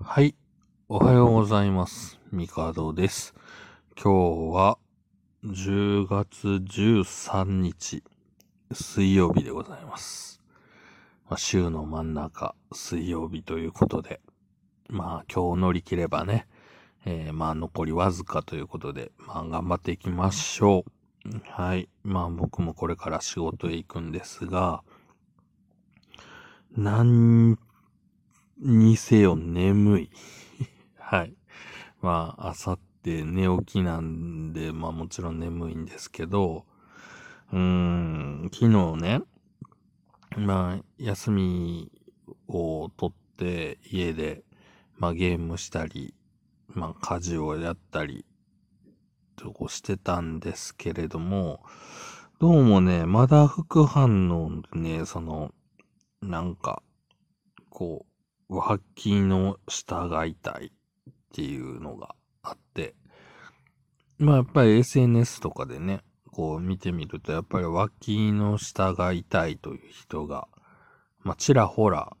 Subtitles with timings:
[0.00, 0.34] はい。
[0.88, 2.18] おはようございます。
[2.32, 3.32] ミカドです。
[3.96, 4.78] 今日は
[5.44, 8.02] 10月13日
[8.72, 10.42] 水曜日でございます。
[11.30, 14.20] まあ、週の真ん中水曜日ということで、
[14.88, 16.48] まあ今日乗り切ればね、
[17.06, 20.84] えーまあ残りわずかということで、まあ頑張っていきましょ
[21.24, 21.40] う。
[21.44, 21.88] はい。
[22.02, 24.82] まあ僕もこれから仕事へ行くんですが、
[26.76, 27.56] なん
[28.58, 30.10] にせよ眠い。
[30.98, 31.34] はい。
[32.00, 36.66] まあ、あさって寝起きなんで、まあもちろん眠いんですけど、
[37.52, 39.22] うーん、昨日ね、
[40.36, 41.92] まあ、休み
[42.48, 44.44] を取って家で、
[44.96, 46.14] まあゲームしたり、
[46.68, 48.24] まあ家事をやったり、
[49.36, 51.60] とこしてたんですけれども、
[52.38, 55.52] どうもね、まだ副反応でね、その、
[56.20, 56.82] なんか、
[57.68, 58.13] こう、
[58.48, 62.94] 脇の下が痛いっていうのがあって、
[64.18, 70.48] まあやっぱり SNS とかでね、こう見てみると、やっぱり脇の下が痛いという人が、
[71.22, 72.16] まあちらほら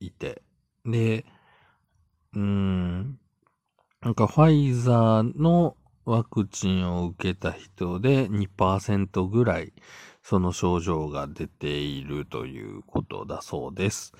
[0.00, 0.42] いて、
[0.84, 1.24] で、
[2.34, 3.18] うーん、
[4.02, 9.72] なんかファイザーのワクチンを受けた人で2%ぐらい
[10.22, 14.12] その症状が出ているということだそうです。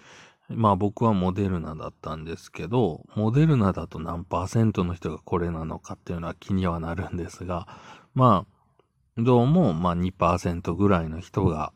[0.48, 7.66] まあ僕はモデルナだったんですけど、モデルナだと何パーセントの人がこれなのかっていうのは気にはなるんですが、
[8.14, 11.72] まあ、どうもまあ2%ぐらいの人が、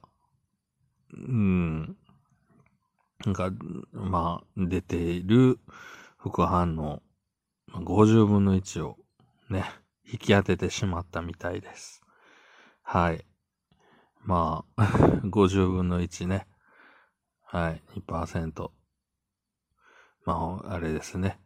[1.12, 1.96] うん、
[3.24, 3.50] なんか、
[3.92, 5.58] まあ出ている
[6.18, 7.02] 副反応、
[7.72, 8.96] 50分の1を
[9.48, 9.64] ね、
[10.10, 12.02] 引き当ててしまったみたいです。
[12.82, 13.24] はい。
[14.22, 14.82] まあ、
[15.24, 16.46] 50分の1ね。
[17.52, 18.70] はい、2%。
[20.24, 21.40] まあ、あれですね。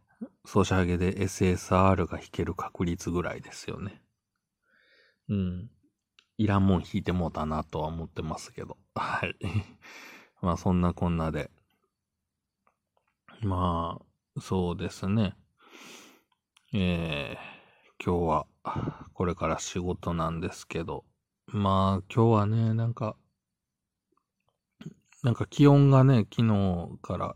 [0.45, 4.03] ソシャゲで SSR が引ける確率ぐらいですよね。
[5.29, 5.71] うん。
[6.37, 8.77] いらんもん引いてもうたなとは思ってますけど。
[8.93, 9.35] はい。
[10.43, 11.49] まあ、そんなこんなで。
[13.41, 15.35] まあ、そうですね。
[16.71, 21.03] えー、今日は、これから仕事なんですけど、
[21.47, 23.17] まあ、今日はね、なんか、
[25.25, 27.35] なんか気温がね、昨日から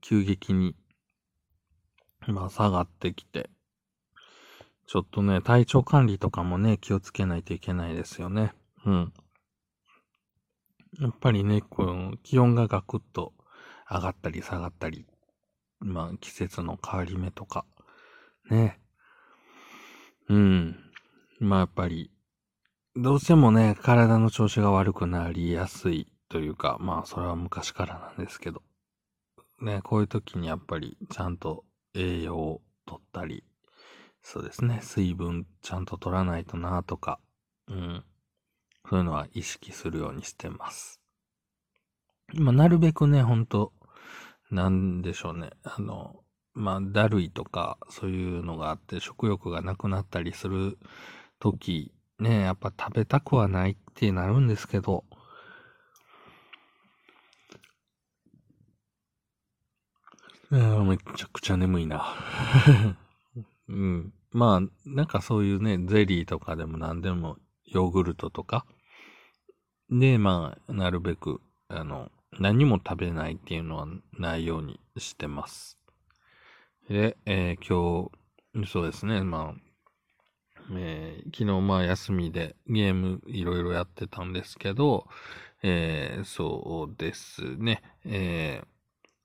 [0.00, 0.76] 急激に、
[2.28, 3.50] まあ下がってきて、
[4.86, 8.52] ちょっとね、体調管理とかもね、気をつけないといけないですよね。
[8.86, 9.12] うん。
[11.00, 13.34] やっぱりね、この気温がガクッと
[13.90, 15.04] 上がったり下がったり、
[15.80, 17.66] まあ季節の変わり目とか、
[18.48, 18.78] ね。
[20.28, 20.76] うん。
[21.40, 22.12] まあやっぱり、
[22.94, 28.62] どうしてもね、体の調子が悪くなりやすいというか、まあそれは昔からなんですけど、
[29.60, 33.44] ね、こういう時にやっぱりちゃんと栄養を取ったり、
[34.22, 37.18] そうですね、水分ちゃんと取らないとなとか、
[37.68, 38.04] うん、
[38.88, 41.00] そういうのは意識するようにしてます。
[42.34, 43.72] まあなるべくね、ほんと、
[44.50, 46.16] なんでしょうね、あの、
[46.54, 50.78] まあだるいとか、そういうのがあって食欲がなくなったりする
[51.38, 55.04] 時、ね、やっぱ食べたくはないってなるんですけど、
[60.50, 62.14] うんめちゃくちゃ眠いな。
[63.68, 64.12] うん。
[64.32, 68.66] まあ、なんかそういうね、ゼリーとかでも何でも、ヨーグルトとか。
[69.90, 72.10] で、まあ、なるべく、あの、
[72.40, 73.86] 何も食べないっていうのは
[74.18, 75.78] ないようにしてます。
[76.88, 78.10] で、えー今
[78.64, 79.60] 日、そうですね、まあ、
[80.72, 85.06] えー昨日まあ休みでゲームいろいろやってたんですけど、
[85.62, 88.66] えーそうですね、えー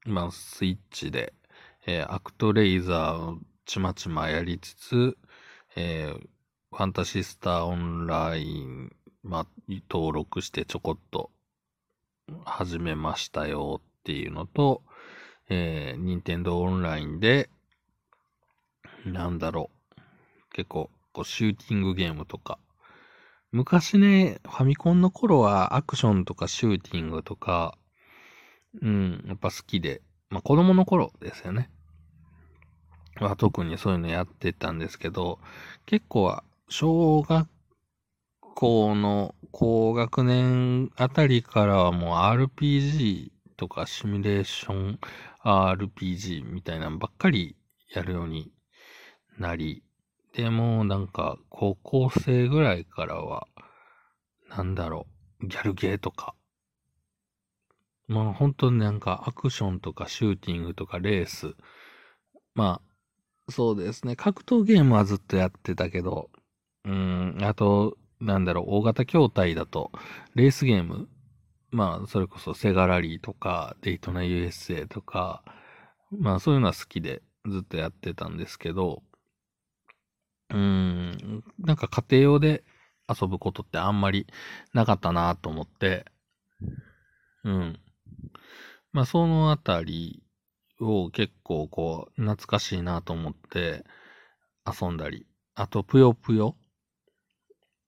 [0.05, 1.33] まあスイッチで、
[1.85, 5.17] えーアクトレイザーをちまちまやりつつ、
[5.75, 6.27] えー
[6.73, 9.47] ファンタシスターオンライン、まあ、
[9.91, 11.29] 登録してちょこっと
[12.45, 14.81] 始めましたよっていうのと、
[15.49, 17.47] えー、任天堂オンラインで、
[19.05, 20.01] なんだろう、
[20.51, 22.57] 結構、こう、シューティングゲームとか、
[23.51, 27.77] 昔ね、ファミコンの頃はアクションとかシューティングとか、
[28.81, 31.69] うん、やっぱ好きで、まあ子供の頃ですよね。
[33.19, 35.39] は特にそういうのやってたんですけど、
[35.85, 37.47] 結構は小学
[38.55, 44.99] 校の高学年あたりからはもう RPG とかシミュレーション
[45.43, 47.55] RPG みたいなのばっかり
[47.93, 48.51] やるように
[49.37, 49.83] なり、
[50.33, 53.47] でもなんか高校生ぐらいからは、
[54.49, 55.05] なんだろ
[55.41, 56.33] う、ギャルゲーとか、
[58.07, 61.55] まあ本当になんかアクションとかシューティングとかレース。
[62.55, 62.81] ま
[63.47, 64.15] あ、そうですね。
[64.15, 66.29] 格闘ゲームはずっとやってたけど、
[66.85, 69.91] うん、あと、なんだろう、大型筐体だと、
[70.35, 71.09] レースゲーム、
[71.71, 75.43] まあ、それこそセガラリーとか、デイトナ USA とか、
[76.11, 79.03] まあ、そういうのは好きでずっとやってたんですけど、
[80.49, 82.63] うん、なんか家庭用で
[83.09, 84.27] 遊ぶことってあんまり
[84.73, 86.05] なかったなと思って、
[87.43, 87.79] うん。
[88.91, 90.23] まあ、そのあたり
[90.79, 93.83] を結構こう、懐かしいなと思って
[94.65, 95.25] 遊んだり。
[95.55, 96.55] あと、ぷよぷよ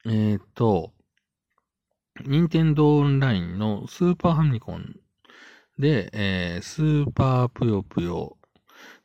[0.05, 0.93] えっ、ー、と、
[2.25, 4.95] 任天堂オンラインのスーパーファミコン
[5.77, 8.37] で、えー、スーパーぷよぷよ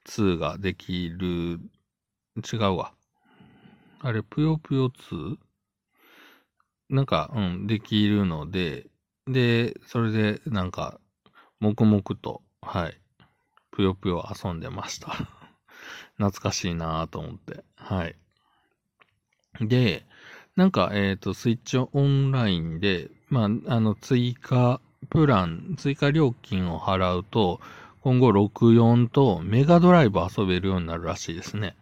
[0.07, 1.59] 2ができる、
[2.37, 2.95] 違うわ。
[4.01, 5.37] あれ、ぷよぷよ 2?
[6.91, 8.87] なんか、うん、できるので、
[9.27, 11.00] で、それで、なんか、
[11.61, 13.01] 黙々と、はい、
[13.71, 15.13] ぷよぷよ遊んでました。
[16.17, 18.17] 懐かしいなぁと思って、はい。
[19.61, 20.07] で、
[20.57, 27.61] なんか、えっ、ー、と、スイッチオンラインで、まあ、あの、追加プラン、追加料金を払うと、
[28.01, 31.77] 今後64とメガドライブ遊べるようになるらしいですね。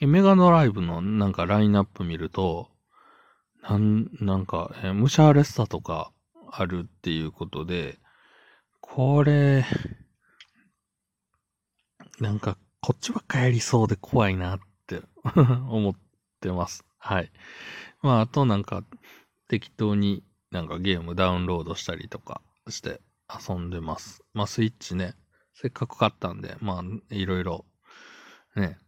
[0.00, 2.68] メガドライブのなんかラインナップ見ると、
[3.62, 6.12] なん、なんか、えー、ムシャーレッサとか
[6.50, 7.98] あるっていうことで、
[8.80, 9.64] これ、
[12.18, 15.02] なんか、こっちばっかやりそうで怖いなって
[15.68, 15.94] 思っ
[16.40, 16.84] てます。
[16.98, 17.30] はい。
[18.00, 18.84] まあ、あとなんか、
[19.48, 23.00] 適当になんかゲームダウンロードしたりとかして
[23.48, 24.22] 遊んでます。
[24.32, 25.14] まあ、スイッチね、
[25.54, 27.66] せっかく買ったんで、まあ、いろいろ、
[28.54, 28.78] ね、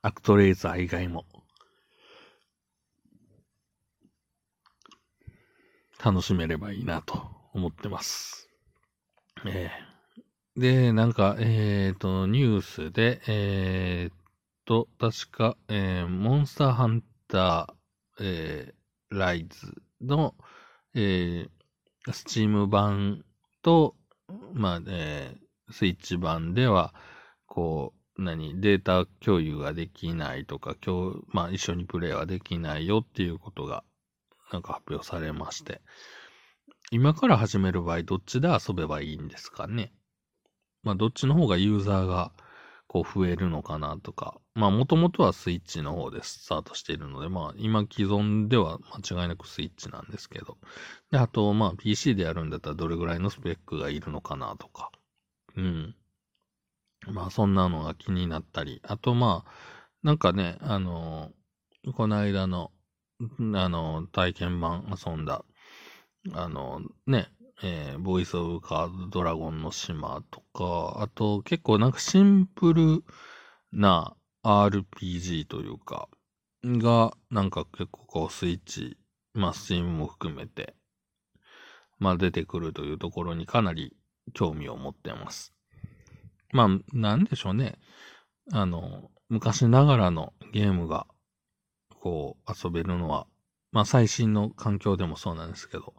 [0.00, 1.26] アクトレーザー以外も、
[6.02, 8.48] 楽しめればいいなと思ってます。
[9.46, 14.22] えー、で、なんか、えっ、ー、と、ニュースで、えっ、ー、
[14.64, 20.34] と、確か、えー、モンスターハンター、えー、ライズの、
[20.94, 23.24] えー、スチーム版
[23.62, 23.96] と、
[24.52, 26.94] まあ、えー、スイッチ版では、
[27.46, 33.84] こう、何、データ共有ができないとか、今日、まあ、一緒にプレイはできないよっていうことが、
[34.52, 35.80] なんか発表されまして。
[36.94, 39.94] 今から始める場合、どっちで遊べばいいんですかね？
[40.82, 42.32] まあ、どっちの方がユーザーが、
[42.86, 44.38] こう増えるのかなとか。
[44.54, 50.58] まあもともとはスイッチの方でスタートしているので、まあ今既存では間違いなくスイッチなんですけど。
[51.10, 54.90] で、あとまあ PC でやるんだったらどれぐらいのスペックがいるのかなとか。
[55.56, 55.94] うん。
[57.06, 58.82] まあそんなのが気になったり。
[58.84, 59.50] あとまあ、
[60.02, 61.30] なんかね、あの
[61.94, 62.70] この間の、
[63.54, 65.46] あの体験版遊んだ、
[66.32, 67.28] あのね、
[67.62, 73.04] えー、ボイスオブカードドラゴンの島とか、あと結構なんかシンプル
[73.72, 74.14] な
[74.44, 76.08] RPG というか、
[76.64, 78.96] が、なんか結構こうスイッチ、
[79.34, 80.74] まあスチームも含めて、
[81.98, 83.96] まあ出てくるというところにかなり
[84.32, 85.52] 興味を持ってます。
[86.52, 87.78] まあ、なんでしょうね。
[88.52, 91.06] あの、昔ながらのゲームが、
[92.00, 93.26] こう遊べるのは、
[93.72, 95.94] まあ最新の環境でもそうなんですけど、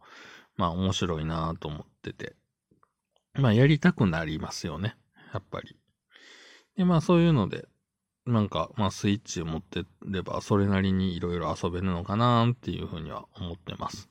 [0.55, 2.35] まあ面白いなと思ってて。
[3.33, 4.95] まあやりたくなりますよね。
[5.33, 5.75] やっぱり。
[6.77, 7.67] で、まあそういうので、
[8.25, 14.09] なんか、まあスイッチを持ってれば、それなりにいろいろ遊べるのかなっていうふうには思ってます。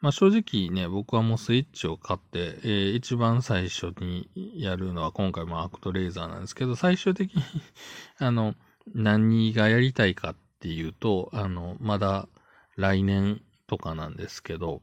[0.00, 7.42] まあ正直ね、僕はもうスイッチを買って、えー、一番最初にやるのは今回もアクトレーザーなんですけど、最終的に
[8.18, 8.54] あの、
[8.94, 12.28] 何がやりたいかっていうと、あの、まだ
[12.76, 14.82] 来年とかなんですけど、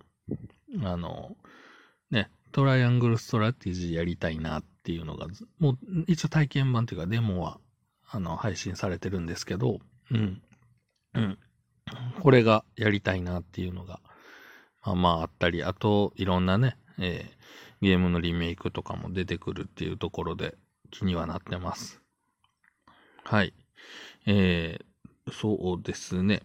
[0.84, 1.36] あの、
[2.12, 5.28] ね、トライアングルストラテジーやりたいなっていうのが、
[5.60, 7.60] もう一応体験版というかデモは、
[8.10, 9.80] あの、配信されてるんですけど、
[10.12, 10.42] うん。
[11.16, 11.38] うん。
[12.22, 14.00] これがやりたいなっていうのが、
[14.84, 20.56] まあまああったり、あと、いろんなね、えー、ゲームのリメイクとかも出てくるっていうところで
[20.92, 22.02] 気にはなってます。
[23.24, 23.54] はい。
[24.26, 26.44] えー、そうですね。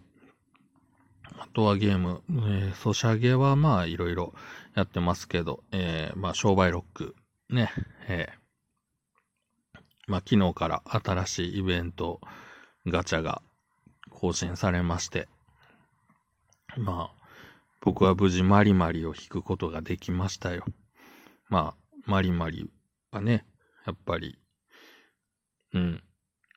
[1.39, 4.33] あとはゲーム、えー、ソシャゲはまあいろいろ
[4.75, 7.15] やってますけど、えー、まあ商売ロック、
[7.49, 7.71] ね、
[8.07, 12.19] えー、まあ昨日から新しいイベント
[12.85, 13.41] ガチャが
[14.09, 15.29] 更新されまして、
[16.77, 17.19] まあ
[17.81, 20.65] 僕は無事マリマリを引くことができましたよ。
[21.47, 22.69] まあ、マリマリ
[23.11, 23.45] はね、
[23.85, 24.37] やっぱり、
[25.73, 26.03] うん、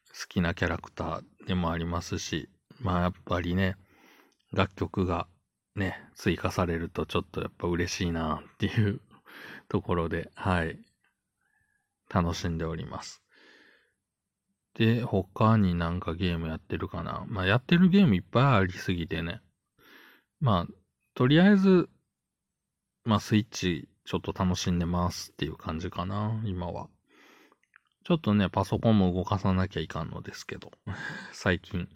[0.08, 2.48] 好きなキャラクターでもありますし、
[2.80, 3.76] まあやっぱりね、
[4.52, 5.26] 楽曲が
[5.75, 9.00] ね、追加されるとちょっとやっぱ嬉しいなっていう
[9.68, 10.78] ところで、はい、
[12.12, 13.23] 楽しんでおります。
[14.75, 17.25] で、他になんかゲームやってるかな？
[17.28, 19.40] まあ、やってるゲームいっぱいありすぎてね。
[20.40, 20.66] まあ、
[21.14, 21.88] とりあえず、
[23.04, 26.88] まあ、スイッチちょっと楽しんでますっていう感じかな、今は。
[28.04, 30.73] ちょっとね、パソコンも動かさなきゃいかんのですけど、
[31.32, 31.88] 最近、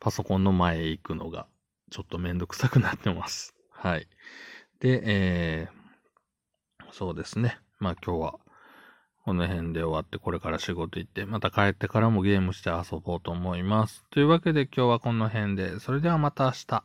[0.00, 1.46] パソコンの前へ行くのが、
[1.92, 3.54] ちょっとめんどくさくなってます。
[3.70, 4.08] はい。
[4.80, 7.58] で、えー、そうですね。
[7.80, 8.38] まあ今日は、
[9.24, 14.06] この辺で終わって、これから仕事行って、また帰ってからもゲームして遊ぼうと思います。
[14.10, 16.84] というわけで今日はこの辺で、それではまた明日。